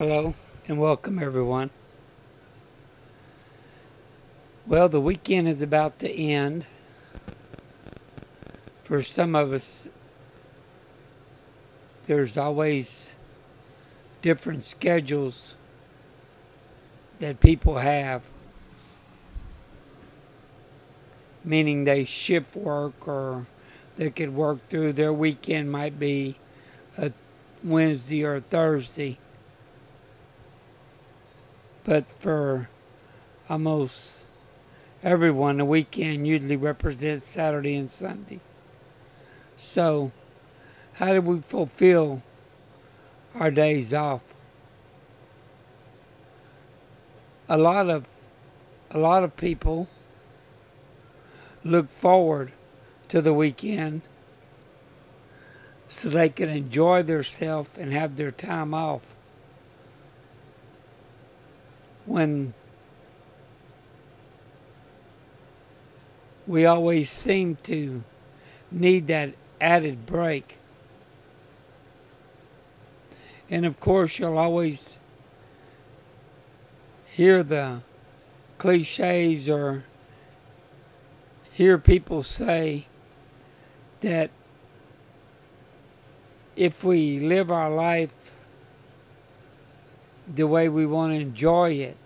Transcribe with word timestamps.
Hello 0.00 0.32
and 0.66 0.80
welcome 0.80 1.18
everyone. 1.18 1.68
Well, 4.66 4.88
the 4.88 4.98
weekend 4.98 5.46
is 5.46 5.60
about 5.60 5.98
to 5.98 6.10
end. 6.10 6.66
For 8.82 9.02
some 9.02 9.34
of 9.34 9.52
us, 9.52 9.90
there's 12.06 12.38
always 12.38 13.14
different 14.22 14.64
schedules 14.64 15.54
that 17.18 17.40
people 17.40 17.76
have, 17.76 18.22
meaning 21.44 21.84
they 21.84 22.06
shift 22.06 22.56
work 22.56 23.06
or 23.06 23.44
they 23.96 24.08
could 24.08 24.34
work 24.34 24.66
through 24.70 24.94
their 24.94 25.12
weekend, 25.12 25.70
might 25.70 25.98
be 25.98 26.36
a 26.96 27.12
Wednesday 27.62 28.24
or 28.24 28.40
Thursday. 28.40 29.18
But 31.90 32.06
for 32.06 32.68
almost 33.48 34.22
everyone, 35.02 35.56
the 35.56 35.64
weekend 35.64 36.24
usually 36.24 36.54
represents 36.54 37.26
Saturday 37.26 37.74
and 37.74 37.90
Sunday. 37.90 38.38
So, 39.56 40.12
how 40.92 41.14
do 41.14 41.20
we 41.20 41.40
fulfill 41.40 42.22
our 43.34 43.50
days 43.50 43.92
off? 43.92 44.22
A 47.48 47.58
lot 47.58 47.90
of 47.90 48.06
a 48.92 48.98
lot 48.98 49.24
of 49.24 49.36
people 49.36 49.88
look 51.64 51.88
forward 51.88 52.52
to 53.08 53.20
the 53.20 53.34
weekend 53.34 54.02
so 55.88 56.08
they 56.08 56.28
can 56.28 56.50
enjoy 56.50 57.02
themselves 57.02 57.76
and 57.76 57.92
have 57.92 58.14
their 58.14 58.30
time 58.30 58.74
off. 58.74 59.16
When 62.10 62.54
we 66.44 66.66
always 66.66 67.08
seem 67.08 67.56
to 67.62 68.02
need 68.72 69.06
that 69.06 69.32
added 69.60 70.06
break. 70.06 70.58
And 73.48 73.64
of 73.64 73.78
course, 73.78 74.18
you'll 74.18 74.38
always 74.38 74.98
hear 77.06 77.44
the 77.44 77.82
cliches 78.58 79.48
or 79.48 79.84
hear 81.52 81.78
people 81.78 82.24
say 82.24 82.86
that 84.00 84.30
if 86.56 86.82
we 86.82 87.20
live 87.20 87.52
our 87.52 87.70
life 87.70 88.34
the 90.34 90.48
way 90.48 90.68
we 90.68 90.86
want 90.86 91.12
to 91.12 91.20
enjoy 91.20 91.70
it, 91.70 91.96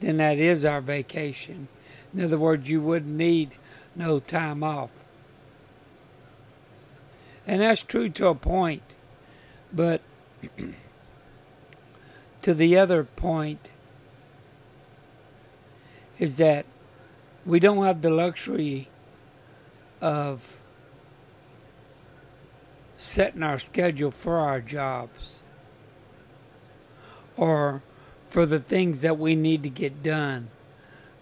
then 0.00 0.18
that 0.18 0.38
is 0.38 0.64
our 0.64 0.80
vacation. 0.80 1.68
In 2.14 2.24
other 2.24 2.38
words, 2.38 2.68
you 2.68 2.80
wouldn't 2.80 3.16
need 3.16 3.56
no 3.94 4.20
time 4.20 4.62
off. 4.62 4.90
And 7.46 7.60
that's 7.60 7.82
true 7.82 8.08
to 8.10 8.28
a 8.28 8.34
point. 8.34 8.82
But 9.72 10.00
to 12.42 12.54
the 12.54 12.76
other 12.76 13.04
point 13.04 13.68
is 16.18 16.36
that 16.38 16.66
we 17.46 17.60
don't 17.60 17.84
have 17.84 18.02
the 18.02 18.10
luxury 18.10 18.88
of 20.00 20.58
setting 22.98 23.42
our 23.42 23.58
schedule 23.58 24.10
for 24.10 24.38
our 24.38 24.60
jobs 24.60 25.42
or 27.36 27.82
for 28.30 28.46
the 28.46 28.60
things 28.60 29.02
that 29.02 29.18
we 29.18 29.34
need 29.34 29.62
to 29.62 29.68
get 29.68 30.02
done. 30.02 30.48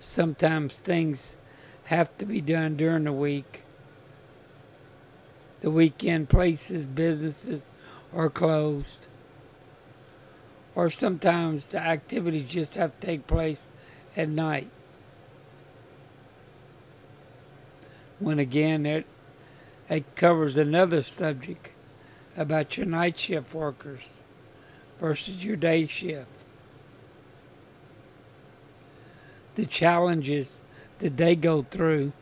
Sometimes 0.01 0.77
things 0.77 1.37
have 1.85 2.17
to 2.19 2.27
be 2.27 2.41
done 2.41 2.77
during 2.77 3.05
the 3.05 3.13
week. 3.13 3.63
The 5.61 5.71
weekend 5.71 6.29
places, 6.29 6.85
businesses 6.85 7.73
are 8.15 8.29
closed. 8.29 9.07
Or 10.75 10.91
sometimes 10.91 11.71
the 11.71 11.79
activities 11.79 12.51
just 12.51 12.75
have 12.75 12.99
to 13.01 13.07
take 13.07 13.27
place 13.27 13.71
at 14.17 14.29
night. 14.29 14.69
When 18.19 18.39
again, 18.39 18.85
it, 18.85 19.07
it 19.89 20.17
covers 20.17 20.57
another 20.57 21.03
subject 21.03 21.71
about 22.37 22.77
your 22.77 22.87
night 22.87 23.19
shift 23.19 23.55
workers 23.55 24.21
versus 25.01 25.45
your 25.45 25.57
day 25.57 25.87
shift. 25.87 26.36
The 29.57 29.67
challenges 29.67 30.63
that 30.99 31.17
they 31.17 31.37
go 31.37 31.63
through 31.63 32.13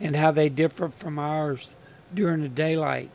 and 0.00 0.16
how 0.16 0.30
they 0.30 0.48
differ 0.48 0.88
from 0.88 1.18
ours 1.18 1.74
during 2.14 2.42
the 2.42 2.48
daylight. 2.48 3.10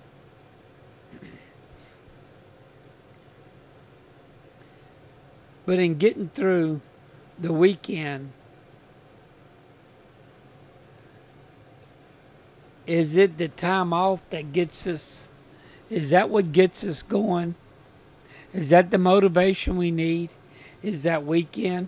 But 5.66 5.80
in 5.80 5.98
getting 5.98 6.30
through 6.30 6.82
the 7.40 7.54
weekend, 7.54 8.32
is 12.86 13.16
it 13.16 13.38
the 13.38 13.48
time 13.48 13.94
off 13.94 14.30
that 14.30 14.52
gets 14.52 14.86
us? 14.88 15.30
Is 15.90 16.10
that 16.10 16.30
what 16.30 16.52
gets 16.52 16.86
us 16.86 17.02
going? 17.02 17.56
Is 18.54 18.72
that 18.72 18.92
the 18.92 18.98
motivation 18.98 19.78
we 19.78 19.90
need? 19.90 20.30
Is 20.84 21.04
that 21.04 21.26
weekend? 21.26 21.88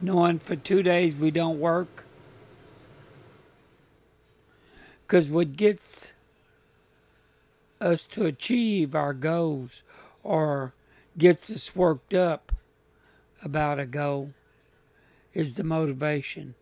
Knowing 0.00 0.40
for 0.40 0.56
two 0.56 0.82
days 0.82 1.14
we 1.14 1.30
don't 1.30 1.60
work? 1.60 2.04
Because 5.06 5.30
what 5.30 5.56
gets 5.56 6.14
us 7.80 8.02
to 8.04 8.26
achieve 8.26 8.96
our 8.96 9.14
goals 9.14 9.84
or 10.24 10.74
gets 11.16 11.48
us 11.48 11.76
worked 11.76 12.12
up 12.12 12.50
about 13.44 13.78
a 13.78 13.86
goal 13.86 14.32
is 15.32 15.54
the 15.54 15.64
motivation. 15.64 16.56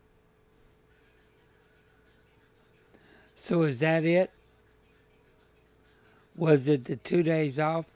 So 3.34 3.62
is 3.62 3.80
that 3.80 4.04
it? 4.04 4.30
Was 6.36 6.68
it 6.68 6.84
the 6.84 6.96
two 6.96 7.22
days 7.22 7.58
off? 7.58 7.86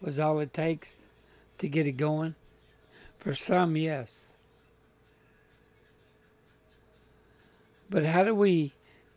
Was 0.00 0.18
all 0.18 0.38
it 0.40 0.54
takes 0.54 1.06
to 1.58 1.68
get 1.68 1.86
it 1.86 1.92
going? 1.92 2.34
For 3.18 3.34
some, 3.34 3.76
yes. 3.76 4.36
But 7.88 8.04
how 8.04 8.24
do 8.24 8.34
we 8.34 8.72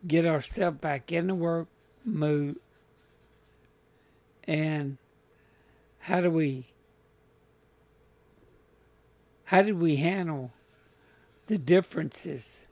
get 0.06 0.24
ourselves 0.24 0.78
back 0.78 1.12
in 1.12 1.26
the 1.26 1.34
work 1.34 1.68
mood? 2.04 2.56
And 4.44 4.98
how 6.00 6.20
do 6.20 6.30
we 6.30 6.66
how 9.44 9.62
did 9.62 9.78
we 9.78 9.96
handle 9.96 10.52
the 11.48 11.58
differences 11.58 12.66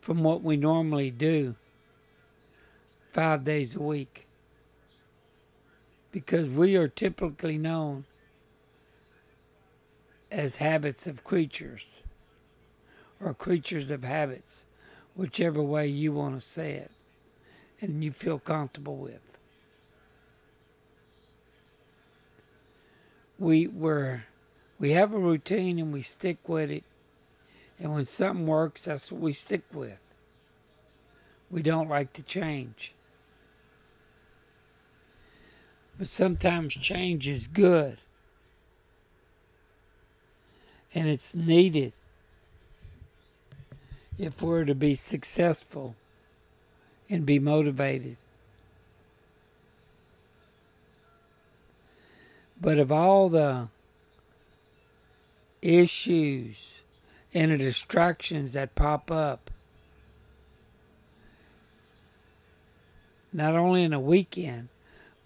from 0.00 0.22
what 0.24 0.42
we 0.42 0.56
normally 0.56 1.10
do 1.10 1.54
five 3.12 3.44
days 3.44 3.76
a 3.76 3.82
week. 3.82 4.26
Because 6.12 6.48
we 6.48 6.76
are 6.76 6.88
typically 6.88 7.58
known 7.58 8.04
as 10.30 10.56
habits 10.56 11.06
of 11.06 11.24
creatures 11.24 12.02
or 13.20 13.34
creatures 13.34 13.90
of 13.90 14.04
habits, 14.04 14.66
whichever 15.16 15.62
way 15.62 15.86
you 15.86 16.12
want 16.12 16.40
to 16.40 16.46
say 16.46 16.72
it 16.74 16.90
and 17.80 18.04
you 18.04 18.12
feel 18.12 18.38
comfortable 18.38 18.96
with. 18.96 19.36
We 23.38 23.66
we 23.66 24.20
we 24.78 24.90
have 24.92 25.12
a 25.12 25.18
routine 25.18 25.78
and 25.80 25.92
we 25.92 26.02
stick 26.02 26.48
with 26.48 26.70
it 26.70 26.84
and 27.82 27.92
when 27.92 28.06
something 28.06 28.46
works, 28.46 28.84
that's 28.84 29.10
what 29.10 29.20
we 29.20 29.32
stick 29.32 29.62
with. 29.72 29.98
We 31.50 31.62
don't 31.62 31.88
like 31.88 32.12
to 32.14 32.22
change. 32.22 32.94
But 36.02 36.08
sometimes 36.08 36.74
change 36.74 37.28
is 37.28 37.46
good. 37.46 37.98
And 40.92 41.06
it's 41.06 41.32
needed 41.32 41.92
if 44.18 44.42
we're 44.42 44.64
to 44.64 44.74
be 44.74 44.96
successful 44.96 45.94
and 47.08 47.24
be 47.24 47.38
motivated. 47.38 48.16
But 52.60 52.78
of 52.78 52.90
all 52.90 53.28
the 53.28 53.68
issues 55.62 56.80
and 57.32 57.52
the 57.52 57.58
distractions 57.58 58.54
that 58.54 58.74
pop 58.74 59.08
up. 59.08 59.52
not 63.32 63.54
only 63.54 63.84
in 63.84 63.92
a 63.92 64.00
weekend, 64.00 64.68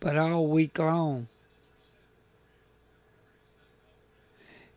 but 0.01 0.17
all 0.17 0.47
week 0.47 0.79
long. 0.79 1.29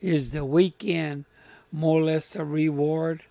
Is 0.01 0.31
the 0.31 0.45
weekend 0.45 1.25
more 1.71 1.99
or 1.99 2.03
less 2.03 2.35
a 2.35 2.45
reward 2.45 3.23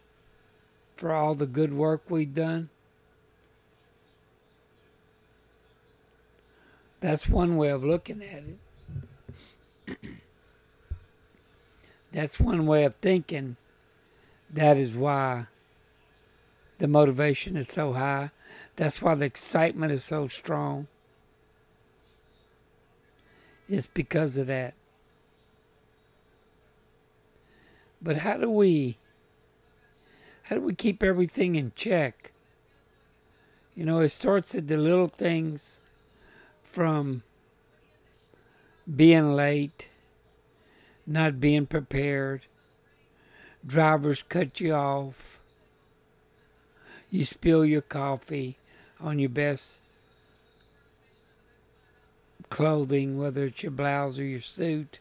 for 0.96 1.12
all 1.12 1.35
the 1.35 1.46
good 1.46 1.73
work 1.73 2.02
we've 2.08 2.35
done? 2.35 2.69
That's 7.00 7.29
one 7.29 7.56
way 7.56 7.69
of 7.69 7.85
looking 7.85 8.23
at 8.23 8.43
it. 9.94 9.99
That's 12.12 12.41
one 12.41 12.67
way 12.67 12.84
of 12.84 12.96
thinking. 12.96 13.56
That 14.50 14.76
is 14.76 14.96
why 14.96 15.46
the 16.79 16.88
motivation 16.88 17.56
is 17.56 17.69
so 17.69 17.93
high. 17.93 18.31
That's 18.76 19.00
why 19.00 19.14
the 19.14 19.26
excitement 19.26 19.93
is 19.93 20.05
so 20.05 20.26
strong. 20.26 20.88
It's 23.69 23.87
because 23.87 24.37
of 24.37 24.47
that. 24.47 24.75
But 28.00 28.19
how 28.19 28.37
do 28.37 28.50
we 28.50 28.99
how 30.44 30.56
do 30.56 30.62
we 30.62 30.75
keep 30.75 31.03
everything 31.03 31.56
in 31.56 31.73
check? 31.76 32.32
You 33.75 33.85
know, 33.85 34.00
it 34.00 34.09
starts 34.09 34.55
at 34.55 34.67
the 34.67 34.76
little 34.76 35.09
things 35.09 35.81
from 36.62 37.23
being 38.97 39.32
late, 39.35 39.91
not 41.06 41.41
being 41.41 41.67
prepared, 41.67 42.47
drivers 43.67 44.23
cut 44.23 44.59
you 44.59 44.73
off, 44.73 45.38
you 47.11 47.25
spill 47.25 47.65
your 47.65 47.82
coffee 47.82 48.56
on 49.00 49.19
your 49.19 49.29
best 49.29 49.82
clothing, 52.50 53.18
whether 53.18 53.44
it's 53.44 53.62
your 53.62 53.72
blouse 53.72 54.18
or 54.18 54.24
your 54.24 54.40
suit, 54.40 55.00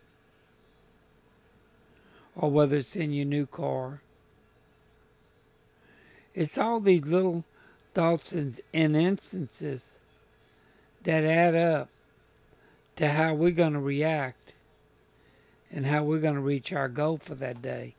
or 2.36 2.52
whether 2.52 2.78
it's 2.78 2.96
in 2.96 3.14
your 3.14 3.26
new 3.26 3.46
car. 3.46 4.02
It's 6.34 6.58
all 6.58 6.80
these 6.80 7.06
little 7.08 7.44
thoughts 7.94 8.32
and, 8.32 8.60
and 8.74 8.96
instances 8.96 10.00
that 11.04 11.24
add 11.24 11.56
up 11.56 11.90
to 12.96 13.10
how 13.10 13.34
we're 13.34 13.52
going 13.52 13.74
to 13.74 13.80
react 13.80 14.54
and 15.72 15.86
how 15.86 16.04
we're 16.04 16.20
going 16.20 16.36
to 16.36 16.42
reach 16.42 16.72
our 16.72 16.90
goal 16.90 17.18
for 17.18 17.36
that 17.36 17.62
day. 17.62 17.96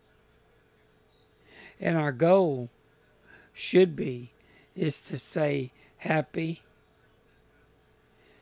And 1.80 1.96
our 1.96 2.12
goal 2.12 2.68
should 3.52 3.96
be 3.96 4.32
is 4.74 5.02
to 5.02 5.18
say 5.18 5.72
happy, 5.98 6.62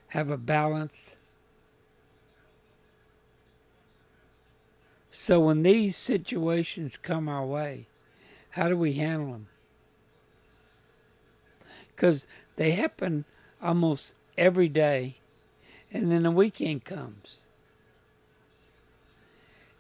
have 0.09 0.31
a 0.31 0.37
balance. 0.37 1.17
So 5.11 5.41
when 5.41 5.63
these 5.63 5.97
situations 5.97 6.99
come 6.99 7.29
our 7.29 7.45
way, 7.45 7.87
how 8.51 8.69
do 8.69 8.77
we 8.77 8.95
handle 8.95 9.33
them? 9.33 9.49
Because 11.89 12.27
they 12.57 12.73
happen 12.73 13.25
almost 13.63 14.15
every 14.37 14.69
day, 14.69 15.17
and 15.91 16.11
then 16.11 16.25
the 16.25 16.31
weekend 16.31 16.85
comes. 16.85 17.47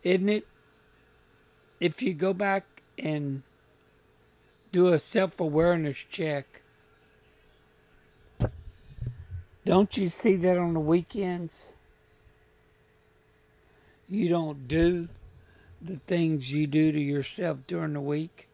Isn't 0.02 0.28
it? 0.28 0.46
If 1.80 2.00
you 2.00 2.14
go 2.14 2.32
back 2.32 2.64
and 2.98 3.42
do 4.72 4.88
a 4.88 4.98
self 4.98 5.40
awareness 5.40 5.98
check, 6.10 6.62
don't 9.66 9.96
you 9.96 10.06
see 10.06 10.36
that 10.36 10.56
on 10.56 10.74
the 10.74 10.80
weekends? 10.80 11.74
You 14.08 14.28
don't 14.28 14.68
do 14.68 15.08
the 15.82 15.96
things 15.96 16.52
you 16.52 16.68
do 16.68 16.92
to 16.92 17.00
yourself 17.00 17.58
during 17.66 17.94
the 17.94 18.00
week. 18.00 18.48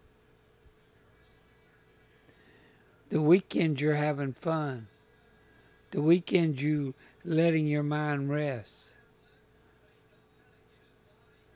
The 3.10 3.20
weekend 3.20 3.78
you're 3.78 3.96
having 3.96 4.32
fun. 4.32 4.88
The 5.90 6.00
weekend 6.00 6.62
you 6.62 6.94
letting 7.26 7.66
your 7.66 7.82
mind 7.82 8.30
rest. 8.30 8.96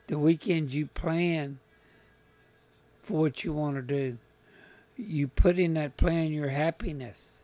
The 0.05 0.19
weekend 0.19 0.71
you 0.71 0.85
plan 0.85 1.57
for 3.01 3.21
what 3.21 3.43
you 3.43 3.53
want 3.53 3.75
to 3.77 3.81
do. 3.81 4.19
You 4.95 5.27
put 5.27 5.57
in 5.57 5.73
that 5.73 5.97
plan 5.97 6.31
your 6.31 6.49
happiness. 6.49 7.41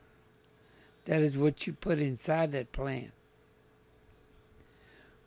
That 1.05 1.21
is 1.21 1.38
what 1.38 1.67
you 1.67 1.73
put 1.73 2.00
inside 2.00 2.51
that 2.53 2.71
plan. 2.71 3.11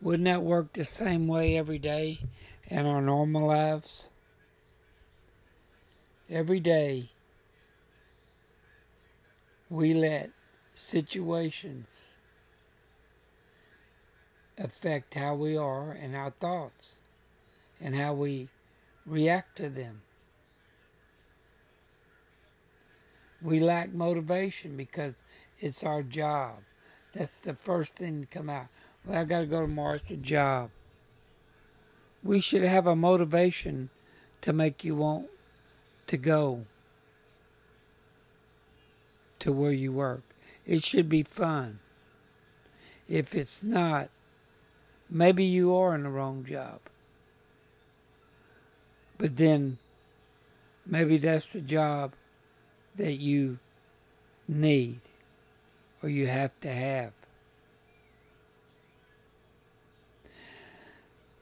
Wouldn't 0.00 0.25
that 0.25 0.43
work 0.43 0.73
the 0.73 0.84
same 0.84 1.26
way 1.26 1.56
every 1.56 1.78
day 1.78 2.19
in 2.67 2.87
our 2.87 3.02
normal 3.02 3.49
lives? 3.49 4.11
Every 6.28 6.61
day 6.61 7.11
we 9.69 9.94
let 9.94 10.31
situations 10.75 12.14
affect 14.58 15.14
how 15.14 15.34
we 15.34 15.56
are 15.56 15.93
and 15.93 16.14
our 16.17 16.31
thoughts 16.31 17.00
and 17.81 17.94
how 17.94 18.14
we 18.14 18.49
react 19.05 19.56
to 19.56 19.69
them. 19.69 20.02
We 23.43 23.61
lack 23.61 23.93
motivation 23.93 24.76
because 24.76 25.14
it's 25.58 25.85
our 25.85 26.03
job. 26.03 26.56
That's 27.12 27.38
the 27.38 27.55
first 27.55 27.94
thing 27.94 28.20
to 28.20 28.26
come 28.26 28.50
out. 28.50 28.67
Well, 29.05 29.19
I 29.19 29.25
got 29.25 29.41
to 29.41 29.47
go 29.47 29.62
tomorrow. 29.62 29.94
It's 29.94 30.11
a 30.11 30.17
job. 30.17 30.70
We 32.23 32.41
should 32.41 32.62
have 32.62 32.87
a 32.87 32.97
motivation 32.97 33.91
to 34.43 34.53
make 34.53 34.85
you 34.85 34.97
want 34.97 35.29
to 36.08 36.17
go 36.17 36.67
to 39.38 39.53
where 39.53 39.73
you 39.73 39.93
work. 39.93 40.23
It 40.67 40.82
should 40.82 41.08
be 41.08 41.23
fun. 41.23 41.79
If 43.08 43.35
it's 43.35 43.62
not, 43.62 44.11
maybe 45.08 45.44
you 45.44 45.75
are 45.75 45.94
in 45.94 46.03
the 46.03 46.08
wrong 46.08 46.44
job. 46.44 46.81
But 49.19 49.37
then 49.37 49.79
maybe 50.85 51.17
that's 51.17 51.53
the 51.53 51.61
job 51.61 52.14
that 52.97 53.14
you 53.14 53.58
need 54.49 55.00
or 56.06 56.08
you 56.08 56.29
have 56.29 56.53
to 56.61 56.73
have. 56.73 57.11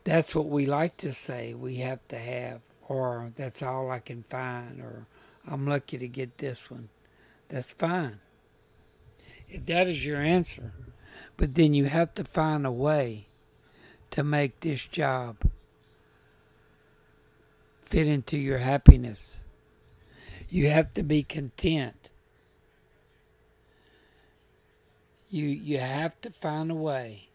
That's 0.05 0.35
what 0.35 0.47
we 0.47 0.65
like 0.65 0.97
to 0.99 1.13
say 1.13 1.53
we 1.53 1.77
have 1.77 2.03
to 2.09 2.17
have, 2.17 2.63
or 2.89 3.31
that's 3.37 3.63
all 3.63 3.91
I 3.91 3.99
can 3.99 4.23
find, 4.23 4.81
or 4.81 5.07
I'm 5.47 5.67
lucky 5.67 5.99
to 5.99 6.09
get 6.09 6.39
this 6.39 6.71
one. 6.71 6.89
That's 7.49 7.75
fine. 7.75 8.21
If 9.51 9.67
that 9.67 9.87
is 9.87 10.07
your 10.07 10.23
answer, 10.23 10.73
but 11.37 11.57
then 11.57 11.75
you 11.75 11.85
have 11.85 12.15
to 12.15 12.25
find 12.25 12.65
a 12.65 12.73
way 12.73 13.29
to 14.13 14.25
make 14.25 14.61
this 14.61 14.87
job 14.87 15.37
fit 17.83 18.07
into 18.07 18.39
your 18.39 18.61
happiness. 18.61 19.45
You 20.49 20.71
have 20.71 20.95
to 20.95 21.03
be 21.03 21.23
content. 21.23 22.11
You 25.35 25.49
you 25.49 25.81
have 25.81 26.21
to 26.21 26.31
find 26.31 26.71
a 26.71 26.77
way 26.77 27.27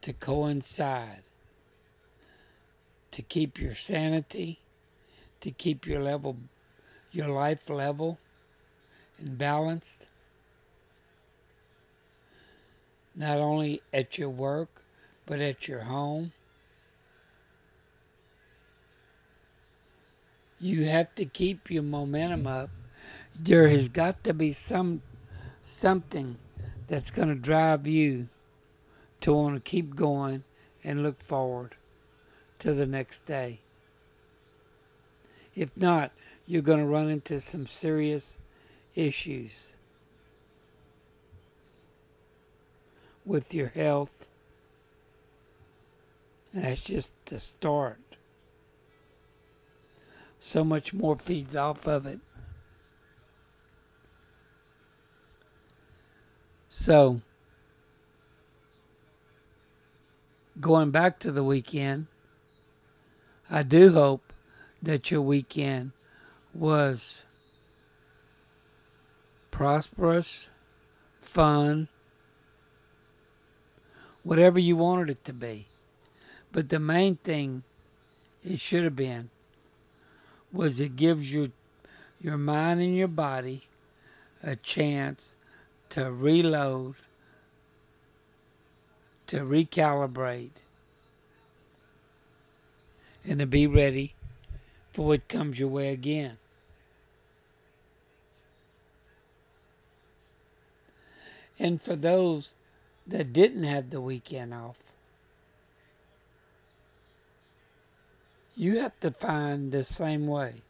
to 0.00 0.14
coincide 0.14 1.24
to 3.10 3.20
keep 3.20 3.60
your 3.60 3.74
sanity, 3.74 4.60
to 5.40 5.50
keep 5.50 5.86
your 5.86 6.00
level 6.00 6.38
your 7.12 7.28
life 7.28 7.68
level 7.68 8.18
and 9.18 9.36
balanced. 9.36 10.08
Not 13.14 13.36
only 13.36 13.82
at 13.92 14.16
your 14.16 14.30
work, 14.30 14.70
but 15.26 15.38
at 15.38 15.68
your 15.68 15.80
home. 15.80 16.32
You 20.58 20.86
have 20.86 21.14
to 21.16 21.26
keep 21.26 21.70
your 21.70 21.82
momentum 21.82 22.46
up. 22.46 22.70
There 23.38 23.68
has 23.68 23.90
got 23.90 24.24
to 24.24 24.32
be 24.32 24.50
some 24.54 25.02
something 25.64 26.36
that's 26.86 27.10
going 27.10 27.28
to 27.28 27.34
drive 27.34 27.86
you 27.86 28.28
to 29.20 29.32
want 29.32 29.56
to 29.56 29.70
keep 29.70 29.96
going 29.96 30.44
and 30.84 31.02
look 31.02 31.20
forward 31.20 31.74
to 32.58 32.74
the 32.74 32.86
next 32.86 33.20
day. 33.20 33.60
If 35.54 35.74
not, 35.76 36.12
you're 36.46 36.62
going 36.62 36.80
to 36.80 36.86
run 36.86 37.08
into 37.08 37.40
some 37.40 37.66
serious 37.66 38.40
issues 38.94 39.76
with 43.24 43.54
your 43.54 43.68
health. 43.68 44.28
And 46.52 46.64
that's 46.64 46.82
just 46.82 47.12
the 47.26 47.40
start. 47.40 47.98
So 50.38 50.62
much 50.62 50.92
more 50.92 51.16
feeds 51.16 51.56
off 51.56 51.86
of 51.86 52.04
it. 52.04 52.20
So, 56.76 57.20
going 60.60 60.90
back 60.90 61.18
to 61.20 61.30
the 61.30 61.44
weekend, 61.44 62.08
I 63.48 63.62
do 63.62 63.92
hope 63.92 64.32
that 64.82 65.10
your 65.10 65.22
weekend 65.22 65.92
was 66.52 67.22
prosperous, 69.50 70.50
fun, 71.22 71.88
whatever 74.24 74.58
you 74.58 74.76
wanted 74.76 75.08
it 75.08 75.24
to 75.24 75.32
be. 75.32 75.68
But 76.50 76.70
the 76.70 76.80
main 76.80 77.16
thing 77.16 77.62
it 78.42 78.58
should 78.58 78.82
have 78.82 78.96
been 78.96 79.30
was 80.52 80.80
it 80.80 80.96
gives 80.96 81.32
your 81.32 81.48
your 82.20 82.36
mind 82.36 82.80
and 82.80 82.96
your 82.96 83.08
body 83.08 83.68
a 84.42 84.56
chance 84.56 85.36
to 85.94 86.10
reload, 86.10 86.96
to 89.28 89.42
recalibrate, 89.42 90.50
and 93.24 93.38
to 93.38 93.46
be 93.46 93.64
ready 93.68 94.16
for 94.92 95.06
what 95.06 95.28
comes 95.28 95.60
your 95.60 95.68
way 95.68 95.92
again. 95.92 96.36
And 101.60 101.80
for 101.80 101.94
those 101.94 102.56
that 103.06 103.32
didn't 103.32 103.62
have 103.62 103.90
the 103.90 104.00
weekend 104.00 104.52
off, 104.52 104.78
you 108.56 108.80
have 108.80 108.98
to 108.98 109.12
find 109.12 109.70
the 109.70 109.84
same 109.84 110.26
way. 110.26 110.62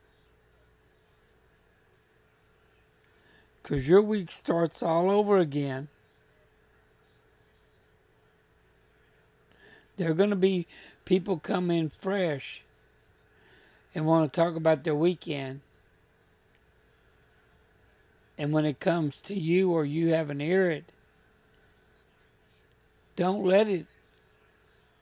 Because 3.64 3.88
your 3.88 4.02
week 4.02 4.30
starts 4.30 4.82
all 4.82 5.10
over 5.10 5.38
again. 5.38 5.88
There 9.96 10.10
are 10.10 10.14
going 10.14 10.28
to 10.28 10.36
be 10.36 10.66
people 11.06 11.38
come 11.38 11.70
in 11.70 11.88
fresh 11.88 12.62
and 13.94 14.04
want 14.04 14.30
to 14.30 14.38
talk 14.38 14.54
about 14.54 14.84
their 14.84 14.94
weekend. 14.94 15.62
And 18.36 18.52
when 18.52 18.66
it 18.66 18.80
comes 18.80 19.18
to 19.22 19.34
you 19.34 19.72
or 19.72 19.86
you 19.86 20.12
haven't 20.12 20.40
heard 20.40 20.72
it, 20.72 20.84
don't 23.16 23.46
let 23.46 23.66
it 23.66 23.86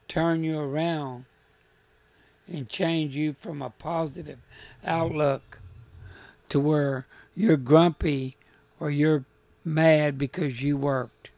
turn 0.07 0.45
you 0.45 0.57
around 0.57 1.25
and 2.47 2.69
change 2.69 3.13
you 3.13 3.33
from 3.33 3.61
a 3.61 3.71
positive 3.71 4.39
outlook 4.85 5.59
to 6.47 6.61
where 6.61 7.07
you're 7.35 7.57
grumpy 7.57 8.37
or 8.83 8.91
you're 8.91 9.23
mad 9.63 10.17
because 10.17 10.61
you 10.61 10.75
worked. 10.75 11.31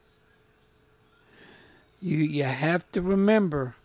You 2.02 2.18
you 2.18 2.44
have 2.44 2.92
to 2.94 3.04
remember 3.04 3.76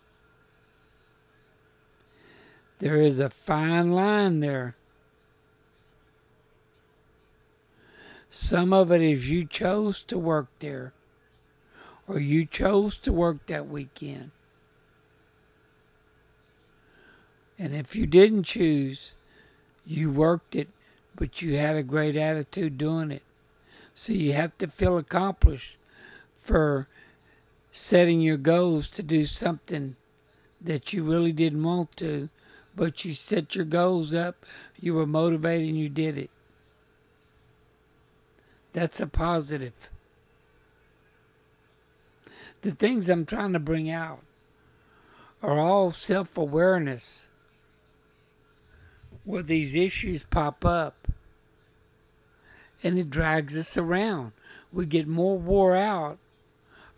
there 2.79 2.97
is 3.03 3.21
a 3.21 3.29
fine 3.29 3.93
line 3.93 4.41
there. 4.41 4.77
Some 8.31 8.73
of 8.73 8.91
it 8.91 9.03
is 9.03 9.29
you 9.29 9.45
chose 9.45 10.03
to 10.05 10.17
work 10.17 10.49
there 10.61 10.95
or 12.09 12.19
you 12.19 12.47
chose 12.47 12.97
to 12.97 13.13
work 13.13 13.45
that 13.45 13.69
weekend. 13.69 14.31
And 17.59 17.75
if 17.75 17.95
you 17.95 18.07
didn't 18.07 18.45
choose, 18.45 19.17
you 19.85 20.11
worked 20.11 20.57
it, 20.57 20.69
but 21.15 21.43
you 21.43 21.59
had 21.59 21.77
a 21.77 21.83
great 21.83 22.17
attitude 22.17 22.79
doing 22.79 23.11
it. 23.11 23.23
So 24.01 24.15
you 24.15 24.33
have 24.33 24.57
to 24.57 24.67
feel 24.67 24.97
accomplished 24.97 25.77
for 26.41 26.89
setting 27.71 28.23
your 28.23 28.39
goals 28.39 28.89
to 28.89 29.03
do 29.03 29.27
something 29.27 29.97
that 30.59 30.95
you 30.95 31.05
really 31.05 31.33
didn't 31.33 31.63
want 31.63 31.97
to, 31.99 32.31
but 32.75 33.05
you 33.05 33.13
set 33.13 33.55
your 33.55 33.67
goals 33.67 34.15
up, 34.15 34.47
you 34.81 34.95
were 34.95 35.07
motivated, 35.07 35.69
and 35.69 35.79
you 35.79 35.91
did 35.91 36.17
it. 36.17 36.31
That's 38.73 39.01
a 39.01 39.07
positive 39.07 39.91
the 42.63 42.73
things 42.73 43.09
I'm 43.09 43.27
trying 43.27 43.53
to 43.53 43.59
bring 43.59 43.91
out 43.91 44.21
are 45.43 45.59
all 45.59 45.93
self 45.93 46.37
awareness 46.37 47.29
where 49.25 49.43
these 49.43 49.75
issues 49.75 50.25
pop 50.25 50.65
up 50.65 51.00
and 52.83 52.99
it 52.99 53.11
drags 53.11 53.57
us 53.57 53.77
around. 53.77 54.33
We 54.73 54.87
get 54.87 55.07
more 55.07 55.39
wore 55.39 55.77
out 55.77 56.19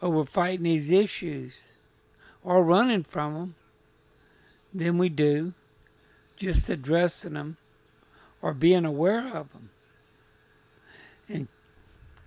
over 0.00 0.24
fighting 0.24 0.64
these 0.64 0.90
issues 0.90 1.72
or 2.42 2.64
running 2.64 3.04
from 3.04 3.34
them 3.34 3.54
than 4.74 4.98
we 4.98 5.08
do 5.08 5.54
just 6.36 6.68
addressing 6.68 7.34
them 7.34 7.56
or 8.40 8.52
being 8.52 8.84
aware 8.84 9.28
of 9.28 9.52
them 9.52 9.70
and 11.28 11.48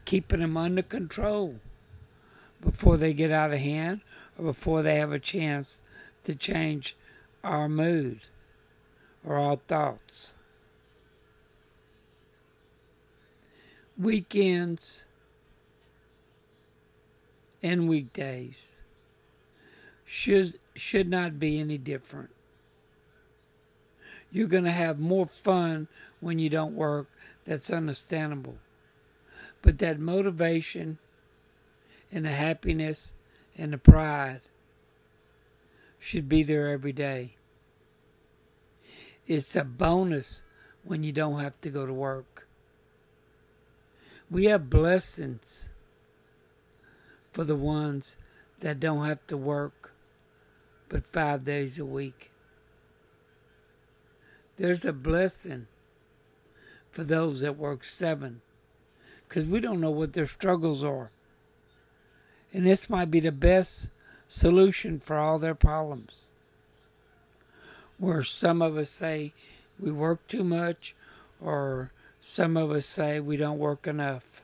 keeping 0.06 0.40
them 0.40 0.56
under 0.56 0.82
control 0.82 1.56
before 2.62 2.98
they 2.98 3.14
get 3.14 3.32
out 3.32 3.52
of 3.52 3.60
hand 3.60 4.02
or 4.38 4.46
before 4.46 4.82
they 4.82 4.96
have 4.96 5.12
a 5.12 5.20
chance 5.20 5.84
to 6.24 6.34
change 6.34 6.96
our 7.44 7.68
mood 7.68 8.22
or 9.26 9.38
our 9.38 9.58
thoughts. 9.68 10.34
Weekends 13.98 15.06
and 17.64 17.88
weekdays 17.88 18.78
should 20.06 20.60
should 20.75 21.10
not 21.10 21.40
be 21.40 21.60
any 21.60 21.78
different. 21.78 22.30
You're 24.32 24.48
going 24.48 24.66
to 24.66 24.72
have 24.72 25.00
more 25.00 25.25
fun 25.25 25.88
when 26.20 26.40
you 26.40 26.50
don't 26.50 26.75
work. 26.75 27.08
That's 27.46 27.72
understandable. 27.72 28.58
But 29.62 29.80
that 29.80 29.98
motivation 29.98 30.98
and 32.12 32.25
the 32.25 32.32
happiness 32.32 33.14
and 33.58 33.72
the 33.72 33.78
pride 33.78 34.42
should 36.00 36.28
be 36.28 36.44
there 36.44 36.68
every 36.68 36.92
day. 36.92 37.36
It's 39.25 39.56
a 39.56 39.64
bonus 39.64 40.44
when 40.84 41.04
you 41.04 41.12
don't 41.12 41.40
have 41.40 41.60
to 41.62 41.70
go 41.70 41.86
to 41.86 41.94
work. 41.94 42.35
We 44.29 44.46
have 44.46 44.70
blessings 44.70 45.70
for 47.32 47.44
the 47.44 47.55
ones 47.55 48.17
that 48.60 48.79
don't 48.79 49.05
have 49.05 49.25
to 49.27 49.38
work 49.38 49.94
but 50.89 51.05
five 51.05 51.44
days 51.44 51.79
a 51.79 51.86
week. 51.86 52.32
There's 54.58 54.86
a 54.86 54.94
blessing 54.94 55.67
for 56.91 57.03
those 57.03 57.41
that 57.41 57.58
work 57.58 57.84
seven 57.84 58.41
because 59.27 59.46
we 59.46 59.60
don't 59.60 59.82
know 59.82 59.91
what 59.91 60.13
their 60.13 60.27
struggles 60.27 60.84
are. 60.84 61.12
And 62.53 62.65
this 62.65 62.89
might 62.89 63.12
be 63.12 63.20
the 63.20 63.32
best 63.32 63.89
solution 64.27 65.00
for 65.00 65.17
all 65.17 65.38
their 65.38 65.55
problems. 65.55 66.29
Where 67.98 68.24
some 68.24 68.62
of 68.62 68.77
us 68.77 68.89
say 68.89 69.34
we 69.79 69.91
work 69.91 70.25
too 70.27 70.44
much, 70.44 70.96
or 71.41 71.91
some 72.27 72.58
of 72.58 72.72
us 72.72 72.88
say 72.88 73.20
we 73.20 73.38
don't 73.38 73.60
work 73.60 73.86
enough. 73.86 74.41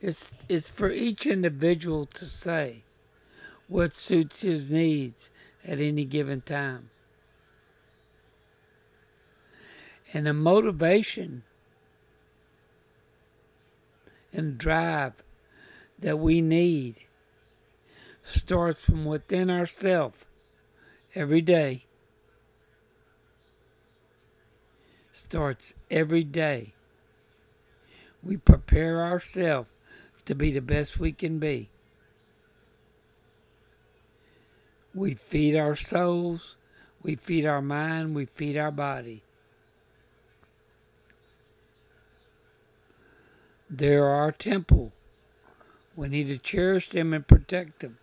It's, 0.00 0.32
it's 0.48 0.66
for 0.66 0.90
each 0.90 1.26
individual 1.26 2.06
to 2.06 2.24
say 2.24 2.84
what 3.68 3.92
suits 3.92 4.40
his 4.40 4.70
needs 4.70 5.28
at 5.62 5.78
any 5.78 6.06
given 6.06 6.40
time. 6.40 6.88
And 10.14 10.26
the 10.26 10.32
motivation 10.32 11.42
and 14.32 14.56
drive 14.56 15.22
that 15.98 16.18
we 16.18 16.40
need 16.40 16.96
starts 18.22 18.86
from 18.86 19.04
within 19.04 19.50
ourselves 19.50 20.24
every 21.14 21.42
day. 21.42 21.85
Starts 25.16 25.74
every 25.90 26.24
day. 26.24 26.74
We 28.22 28.36
prepare 28.36 29.02
ourselves 29.02 29.70
to 30.26 30.34
be 30.34 30.52
the 30.52 30.60
best 30.60 31.00
we 31.00 31.10
can 31.10 31.38
be. 31.38 31.70
We 34.94 35.14
feed 35.14 35.56
our 35.56 35.74
souls, 35.74 36.58
we 37.02 37.14
feed 37.14 37.46
our 37.46 37.62
mind, 37.62 38.14
we 38.14 38.26
feed 38.26 38.58
our 38.58 38.70
body. 38.70 39.22
They're 43.70 44.04
our 44.04 44.32
temple. 44.32 44.92
We 45.96 46.08
need 46.08 46.26
to 46.28 46.36
cherish 46.36 46.90
them 46.90 47.14
and 47.14 47.26
protect 47.26 47.78
them. 47.78 47.96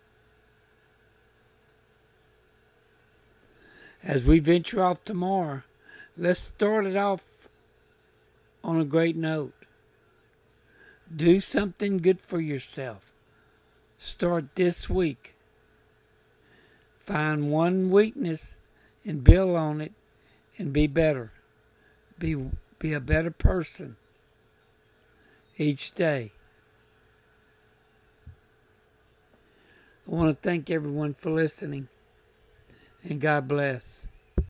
As 4.02 4.24
we 4.24 4.40
venture 4.40 4.82
off 4.82 5.04
tomorrow, 5.04 5.62
let's 6.16 6.40
start 6.40 6.86
it 6.86 6.96
off 6.96 7.48
on 8.62 8.80
a 8.80 8.84
great 8.84 9.16
note. 9.16 9.54
Do 11.14 11.40
something 11.40 11.98
good 11.98 12.20
for 12.20 12.40
yourself. 12.40 13.12
Start 13.98 14.54
this 14.54 14.88
week. 14.88 15.34
Find 16.98 17.50
one 17.50 17.90
weakness 17.90 18.58
and 19.04 19.22
build 19.22 19.56
on 19.56 19.80
it 19.80 19.92
and 20.56 20.72
be 20.72 20.86
better. 20.86 21.32
Be 22.18 22.36
be 22.78 22.92
a 22.92 23.00
better 23.00 23.30
person 23.30 23.96
each 25.58 25.92
day. 25.92 26.32
I 30.06 30.10
want 30.10 30.30
to 30.30 30.48
thank 30.48 30.70
everyone 30.70 31.14
for 31.14 31.30
listening 31.30 31.88
and 33.02 33.20
God 33.20 33.48
bless. 33.48 34.06